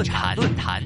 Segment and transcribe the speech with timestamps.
[0.00, 0.82] 论坛，论坛。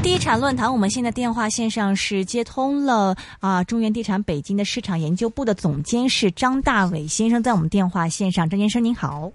[0.00, 9.32] 地产论坛，我们现在电话线上是接通了啊，中原地产北京的市场研究部的总监是张大伟先生，在我们电话线上，张先生您好。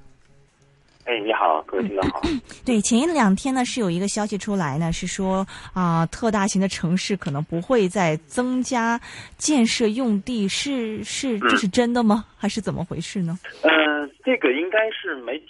[1.03, 2.21] 哎，你好，各位听众好。
[2.63, 8.99] 对，前一两天呢是有一个消息出来呢，是说啊，特大型的城市可能不会再增加
[9.37, 12.23] 建设用地，是是这是真的吗？
[12.37, 13.37] 还是怎么回事呢？
[13.63, 15.45] 嗯，这个应该是媒体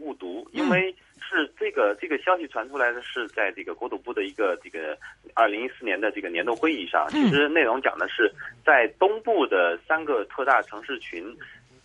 [0.00, 4.98] 误读，因为是这个这个消息传出来的是在这个国土部的一个这个
[5.34, 8.32] 二零一四年的这个年度会议上，其实内容讲的是
[8.64, 11.36] 在东部的三个特大城市群。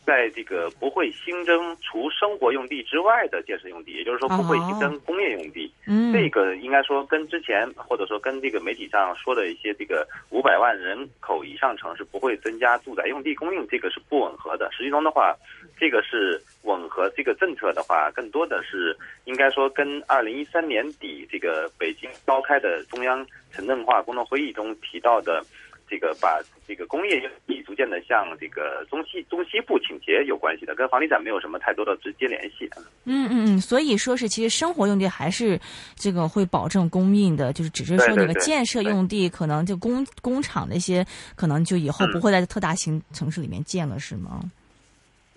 [0.05, 5.73] 在这个不会新增除生活用地之外的建设用地，也就是说不会新增工业用地。
[5.87, 14.69] 嗯，这个应该说跟之前或者说跟这个媒体上说的一些这个五百万人口以上城市不会增加住宅用地供应，这个是不吻合的。
[14.71, 15.35] 实际中的话，
[15.75, 25.41] 这个是吻合这个政策的话，更多的是应该说跟二零一三年底这个北京召开的中央城镇化工作会议中提到的。
[25.87, 32.67] 这个把这个工业用地逐渐的向这个中西中西部倾斜有关系的，跟房地产没有什么太多的直接联系。
[33.03, 35.59] 嗯嗯嗯，所以说是其实生活用地还是
[35.93, 44.41] 这个会保证供应的，就是只是说那个建设用地可能就工工厂那些可能就以后不会在特大型城市里面建了，是吗？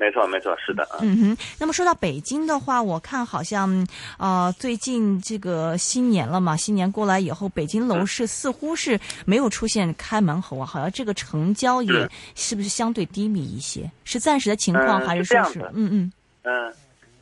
[0.00, 0.88] 没错，没错，是的。
[1.00, 3.84] 嗯哼，那么说到北京的话，我看好像，
[4.16, 13.90] 呃，最近这个新年了嘛，新年过来以后，北京楼市似乎是没有出现开门红啊，好像这个成交也是不是相对低迷一些？
[14.04, 15.58] 是暂时的情况，还是说是？
[15.74, 16.12] 嗯嗯
[16.44, 16.72] 嗯，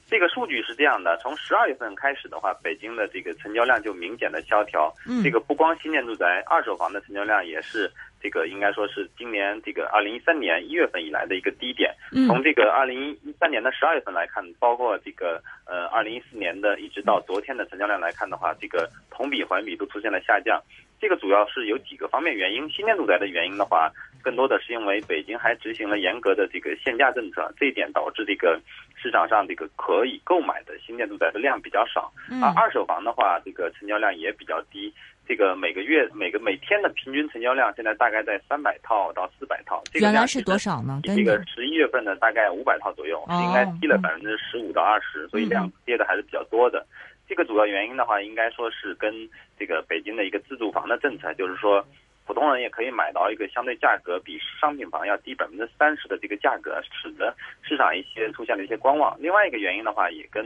[0.09, 4.93] 这个数据是这样的，从十二月份开始的话，北京的这个成交量就明显的萧条。
[5.07, 7.91] 嗯，这个不光新建住宅，二手房的成交量也是。
[8.19, 11.95] 这个应该说是今年这个二零一三年一月份以来的一个低点。
[12.27, 20.61] 从这个二零一三年的十二月份来看，包括这个呃二零一四年的一直到昨天的成交量来看的话，这个同比环比都出现了下降。
[20.99, 22.69] 这个主要是有几个方面原因。
[22.71, 23.93] 新建住宅的原因的话，
[24.27, 28.61] 更多的是因为北京还执行了严格的这个限价政策，这一点导致这个
[29.01, 32.13] 市场上这个可以购买的新建住宅的量比较少。
[32.43, 34.93] 而二手房的话，这个成交量也比较低。
[35.29, 41.01] 这个每个月每个每天的平均成交量现在大概在三百套到四百套，这个原来是多少呢？
[41.05, 46.85] 这个十一月份的大概五百套左右，是应该低了百分之十五到二十，所以量跌的还是比较多的。
[47.29, 49.13] 这个主要原因的话，应该说是跟
[49.57, 51.85] 这个北京的一个自住房的政策，就是说
[52.27, 59.17] 普通人也可以买到一个相对价格比商品房要低百分之三十的这个价格，使得市场一些出现了一些观望。
[59.21, 60.45] 另外一个原因的话，也跟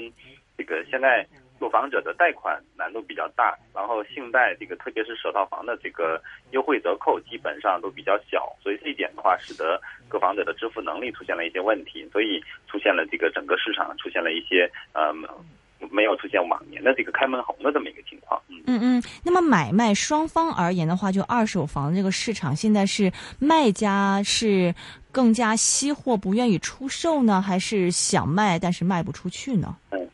[0.57, 1.27] 这个现在。
[1.61, 6.19] 购房者的贷款难度比较大，然后信贷这个特别是首套房的这个
[6.53, 15.13] 优惠折扣基本上都比较小，所以这一点的话，使得购房者的支付能力出现了一些问题，所以出现了这个整个市场出现了一些呃
[15.91, 18.41] 没有出现往年的这个开门红的这么一个情况。
[18.67, 24.75] 嗯嗯，那么买卖双方而言的话，就二手房这个市场现在是卖家是
[25.11, 29.77] 更加惜货不愿意出售呢，还是想卖但是卖不出去呢？
[29.91, 30.10] 嗯。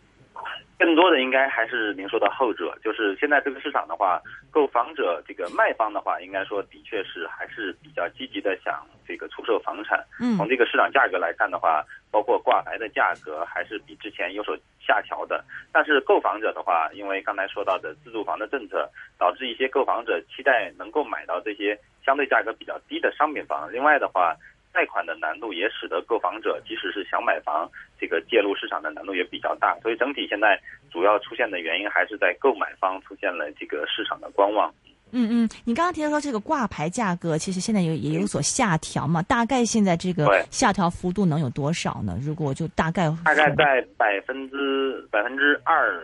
[0.86, 9.98] 更多的应该还是您说的后者，就是现在这个市场的话，购房者这个卖方的话，应该说的确是还是比较积极的想这个出售房产。
[10.20, 15.44] 嗯，从这个市场价格来看的话，包括挂牌的价格还是比之前有所下调的。
[15.72, 23.68] 但是购房者的话，因为刚才说到的自住房的政策，导致一些购房者期待能够买到这些相对价格比较低的商品房。
[23.72, 24.36] 另外的话。
[24.76, 27.66] 贷款的难度也使得购房者即使是想买房，
[27.98, 29.74] 这个介入市场的难度也比较大。
[29.80, 30.60] 所以整体现在
[30.92, 34.70] 主要出现的原因还是在购买方出现了这个市场的观望。
[35.12, 39.22] 嗯嗯，你刚刚提到说这个挂牌价格其实现在有也有所下调嘛？
[39.22, 42.18] 大概现在这个下调幅度能有多少呢？
[42.20, 45.98] 如果就大概大概在百分之百分之二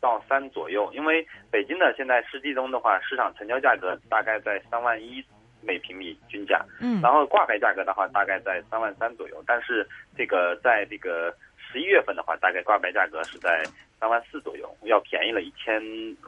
[0.00, 0.90] 到三左右。
[0.92, 5.22] 因为北京的现在实际中的话，市场成交价格大概在三万一。
[5.66, 13.64] 每平米均价，嗯，然后挂牌价格的话大概在三万三左右，但是这个在这个十一月份的话，大概挂牌价格是在
[13.98, 15.82] 三万四左右，要便宜了一千。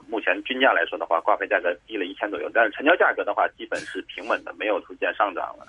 [0.09, 5.67] 目前均价来说的话，挂牌价格低了一千左右，但是成交价格的话基本是平稳的，没有出现上涨了。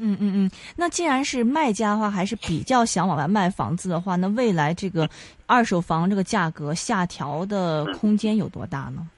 [0.00, 5.08] 嗯嗯嗯，那既然是卖家的话，还是比较想往外卖房子的话，那未来这个
[5.46, 9.08] 二手房这个价格下调的空间有多大呢？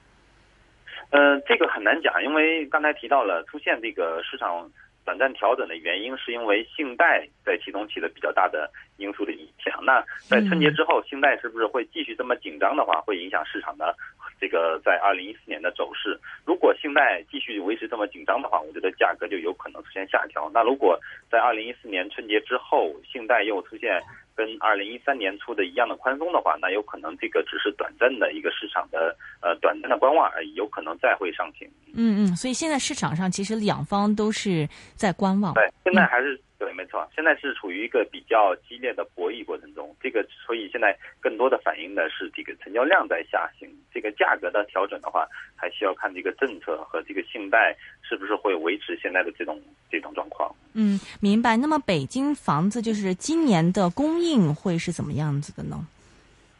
[1.11, 4.71] 嗯，这个很难讲，因为刚才提到了出现这个市场
[5.05, 9.85] 短暂调整的原因，是因为信贷在其中起了比较大的因素的影响。
[9.85, 13.95] 那在春节之后，信贷是不是会继续这么紧张的话，会影响市场的
[14.41, 16.19] 这个在二零一四年的走势？
[16.47, 20.51] 如果信贷继续维持这么紧张的话，我觉得价格就有可能出现下调。
[20.55, 20.99] 那如果
[21.31, 24.03] 在二零一四年春节之后，信贷又出现
[24.35, 31.69] 跟二零一三年初的一样的宽松的话，那有可能这个只是短暂的一个市场的呃短暂的观望而已，有可能再会上行。
[31.95, 35.53] 嗯嗯，所以现在市场上其实两方都是在观望。
[35.55, 36.41] 对，现在还是。
[36.61, 45.27] 对，没错，现在是处于一个比较激烈的博弈过程中，这个所以现在更多的反映的是这个成交量在下行，这个价格的调整的话，
[45.57, 49.59] 还需要看这个政策和这个信贷是不是会维持现在的这种
[49.91, 50.55] 这种状况。
[50.75, 51.57] 嗯，明白。
[51.57, 55.87] 那么北京房子就是今年的供应会是怎么样子的呢？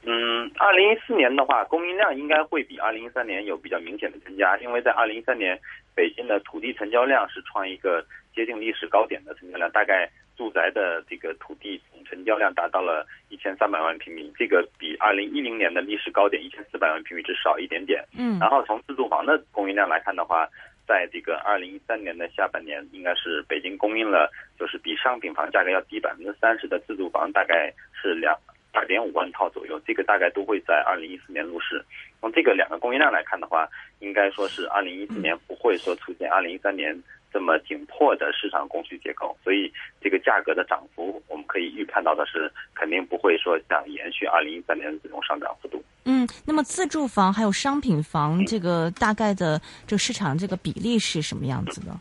[0.05, 5.59] 嗯，二零一四年的话，供应量应该会比二零一三年有比较明显的增加，因为在二零一三年，
[5.95, 8.05] 北京的土地成交量是创一个。
[8.33, 18.05] 接近历史高点的成交量，大概住宅的这个土地总成交量达到了一千三百万平米，这个比二零一零年的历史高点一千四百万平米只少一点点。
[18.17, 20.49] 嗯，然后从自住房的供应量来看的话，
[20.87, 28.33] 在这个二零一三年的下半年，应该是北京供应了，就是比商品房价格要低百分之三十的自住房，大概是两
[28.73, 31.85] 二点五万套左右，这个大概都会在二零一四年入市。
[32.21, 33.69] 从这个两个供应量来看的话，
[34.01, 36.97] 应该说是二零一四年不会说出现二零一三年。
[37.33, 45.81] 这么紧迫的市场供需结构，所以这个价格的涨幅，我们可以预判到的是，肯定不会说像延续二零一三年的这种上涨幅度。
[46.07, 51.97] 嗯，那么自住房还有商品房这个大概的这个市场这个比例是什么样子的？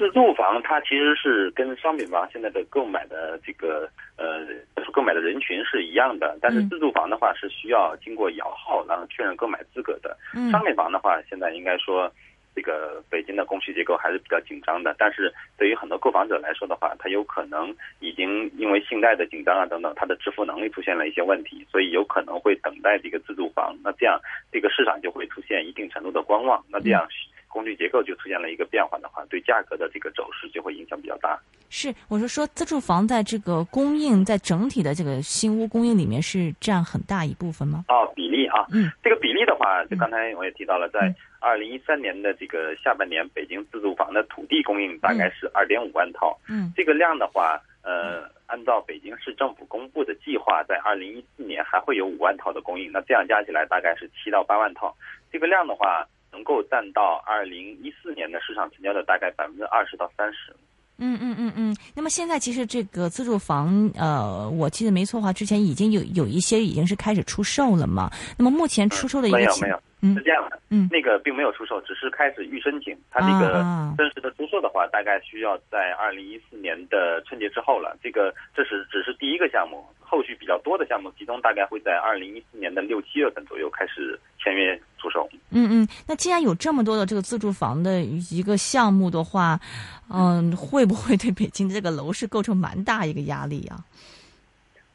[0.00, 3.86] 自住房它其实是跟商品房现在的购买的这个
[4.16, 4.46] 呃
[4.94, 10.16] 购买的人群是一样的，但是自住房的话是需要经过摇号然后确认购买资格的。
[10.50, 12.10] 商品房的话，现在应该说。
[12.52, 23.72] 这个北京的供需结构还是比较紧张的，但是对于很多购房者来说的话，他有可能已经因为信贷的紧张啊等等，他的支付能力出现了一些问题，所以有可能会等待这个自住房。
[23.84, 24.20] 那这样
[24.50, 26.60] 这个市场就会出现一定程度的观望。
[26.68, 27.06] 那这样
[27.50, 31.38] 供需结构就出现了一个变化的话，对价格的这个走势就会影响比较大。
[31.68, 37.84] 是，我是说自住房在这个供应在整体的这个新屋供应里面是占很大一部分吗？
[37.88, 41.14] 哦，比例啊，嗯，这个比例的话，就刚才我也提到了，在。
[41.42, 46.38] 二零一三年的这个下半年，北京自住房的土地供应大概是二点五万套。
[46.46, 52.92] 嗯，这个量的话，呃，按照北京市政府公布的计划，在二零一四年还会有五万套的供应。
[52.92, 54.94] 那这样加起来大概是七到八万套。
[55.32, 60.54] 这个量的话，能够占到二零一四年的市场成交的大概百分之二十到三十。
[60.98, 61.76] 嗯嗯嗯嗯。
[61.94, 68.10] 那么现在其实这个自住房，呃，我记得没错的话，之前已经有有一些已经是开始出售了嘛。
[68.36, 69.80] 那么目前出售的一个没有没有。
[70.02, 72.96] 是这样的，嗯，那个并没有出售，只是开始预申请。
[73.10, 73.62] 它这个
[73.98, 77.96] 真实的出售的话，大概需要在二零一四年的春节之后了。
[78.02, 85.28] 这个这是只是第一个项目，后续比较多的项目集中大概会在二零一四年的六七月份左右开始签约出售。
[85.50, 89.60] 嗯嗯，那既然有这么多的这个自住房的一个项目的话，
[90.08, 93.84] 嗯，会不会对北京的这个楼市构成蛮大一个压力啊？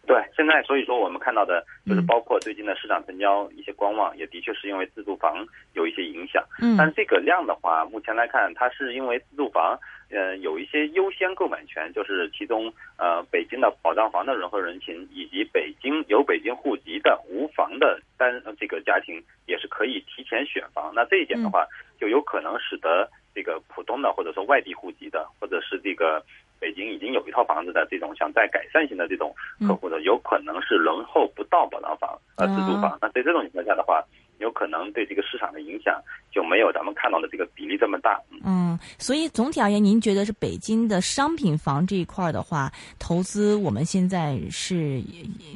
[0.06, 6.44] 对，现在所以说我们看到的就是包括最近的市场成交一些观望，也的确是因为自住房有一些影响。
[6.62, 9.78] 嗯，但这个量的话，目前来看，它是因为自住房，
[10.12, 20.92] 呃，有一些优先购买权，就是其中呃北京的保障房的人和人群，以及北京有北京户籍的无房的单这个家庭，也是可以提前选房。
[20.94, 21.66] 那这一点的话，
[22.00, 26.24] 就有可能使得这个普通的或者说外地户籍的，或者是这个。
[26.66, 29.32] 北京已经有一套房子的这种想再改善型的这种
[29.68, 32.98] 客户的，有可能是轮候不到保障房呃自住房。
[33.00, 34.04] 那在这种情况下的话，
[34.40, 38.20] 有可能对这个市场的影响就没有咱们看到的这个比例这么大。
[38.44, 45.00] 嗯，所以总体而言，您觉得是北京的商品房这一块的话，投资我们现在是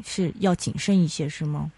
[0.06, 1.72] 是要谨慎一些，是吗？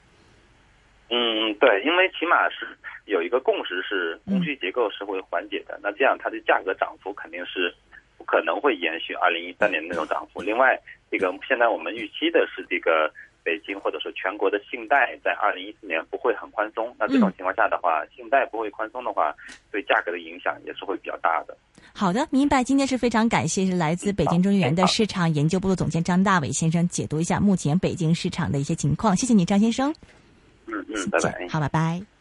[1.10, 2.68] 嗯，对，因为起码是
[3.06, 5.80] 有一个共识，是供需结构是会缓解的。
[5.82, 7.74] 那这样它的价格涨幅肯定是。
[8.22, 10.42] 可能会延续二零一三年那种涨幅。
[10.42, 13.12] 另外，这个现在我们预期的是，这个
[13.44, 16.96] 北京或者说全国的信贷在二零一四年不会很宽松。
[17.00, 19.34] 那这种情况下的话，信贷不会宽松的话，
[19.72, 21.58] 对价格的影响也是会比较大的。
[21.94, 22.64] 好的，明白。
[22.64, 29.16] 今天是非常感谢是来自北京中原的市场研究部的总监张大伟先生解读一下目前北京市场的一些情况。
[29.16, 29.94] 谢谢你，张先生。
[30.68, 31.48] 嗯嗯，拜拜。
[31.50, 32.21] 好，拜拜。